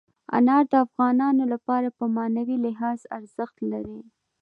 انار 0.37 0.63
د 0.71 0.73
افغانانو 0.85 1.43
لپاره 1.53 1.87
په 1.97 2.05
معنوي 2.15 2.57
لحاظ 2.65 2.99
ارزښت 3.17 3.57
لري. 3.71 3.99